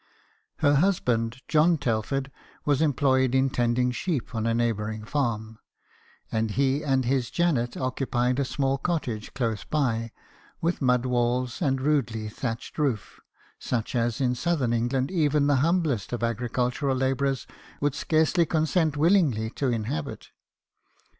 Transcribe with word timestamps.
Her 0.61 0.77
husband, 0.77 1.43
John 1.47 1.77
Telford, 1.77 2.31
was 2.65 2.81
employed 2.81 3.35
in 3.35 3.51
tending 3.51 3.91
sheep 3.91 4.33
on 4.33 4.47
a 4.47 4.53
neighbouring 4.55 5.05
farm, 5.05 5.59
and 6.31 6.49
he 6.49 6.83
and 6.83 7.05
his 7.05 7.29
Janet 7.29 7.77
occupied 7.77 8.39
a 8.39 8.43
small 8.45 8.79
cottage 8.79 9.31
close 9.35 9.63
by, 9.63 10.11
with 10.59 10.81
mud 10.81 11.05
walls 11.05 11.61
and 11.61 11.79
rudely 11.79 12.29
thatched 12.29 12.79
roof, 12.79 13.19
such 13.59 13.93
as 13.93 14.19
in 14.19 14.33
southern 14.33 14.73
England 14.73 15.11
even 15.11 15.45
the 15.45 15.57
humblest 15.57 16.11
agricultural 16.13 16.97
labourer 16.97 17.35
would 17.79 17.93
scarcely 17.93 18.47
consent 18.47 18.97
willingly 18.97 19.51
to 19.51 19.67
inhabit. 19.69 20.29